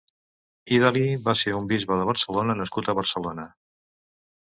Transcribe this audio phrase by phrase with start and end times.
[0.77, 3.51] Idali va ser un bisbe de Barcelona nascut a Barcelona.